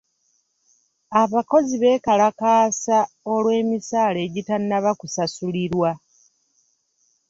[1.21, 2.97] Abakozi bekalakaasa
[3.33, 5.91] olw'emisaala egitannaba kusasulirwa.